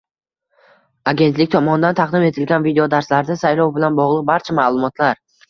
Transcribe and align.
Agentlik 1.11 1.51
tomonidan 1.55 1.97
taqdim 1.99 2.25
etilgan 2.31 2.65
videodarslarda 2.69 3.37
saylov 3.43 3.71
bilan 3.77 4.01
bog‘liq 4.01 4.27
barcha 4.33 4.59
ma’lumotlar 4.63 5.25